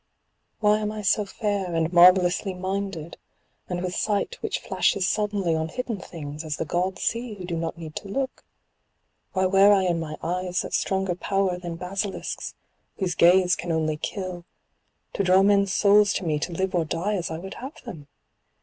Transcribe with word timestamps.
Why 0.61 0.79
am 0.79 0.91
I 0.91 1.03
so 1.03 1.25
fair, 1.25 1.75
and 1.75 1.93
marvellously 1.93 2.55
minded, 2.55 3.17
and 3.69 3.83
with 3.83 3.93
sight 3.95 4.41
which 4.41 4.57
flashes 4.59 5.07
suddenly 5.07 5.53
on 5.53 5.67
hidden 5.67 5.99
things, 5.99 6.43
as 6.43 6.57
the 6.57 6.65
gods 6.65 7.03
see 7.03 7.35
who 7.35 7.45
do 7.45 7.55
not 7.55 7.77
need 7.77 7.95
to 7.97 8.07
look? 8.07 8.43
why 9.33 9.45
wear 9.45 9.71
I 9.71 9.83
in 9.83 9.99
my 9.99 10.17
eyes 10.23 10.61
that 10.63 10.73
stronger 10.73 11.13
power 11.13 11.59
than 11.59 11.75
basilisks, 11.75 12.55
whose 12.97 13.13
gaze 13.13 13.55
can 13.55 13.71
only 13.71 13.95
kill, 13.95 14.43
to 15.13 15.23
draw 15.23 15.43
men's 15.43 15.71
souls 15.71 16.13
to 16.13 16.25
me 16.25 16.39
to 16.39 16.51
live 16.51 16.73
or 16.73 16.83
die 16.83 17.13
as 17.13 17.29
I 17.29 17.37
would 17.37 17.53
have 17.61 17.83
them? 17.83 18.07